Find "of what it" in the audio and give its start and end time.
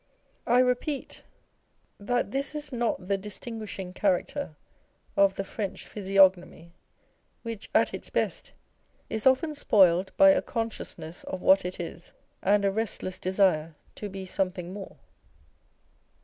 11.25-11.79